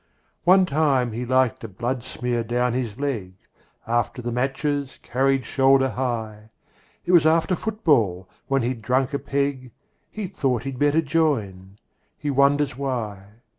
[0.45, 3.33] One time he liked a bloodsmear down his leg,
[3.85, 6.49] After the matches carried shoulder high.
[7.05, 9.69] It was after football, when he'd drunk a peg,
[10.09, 11.77] He thought he'd better join.
[12.17, 13.27] He wonders why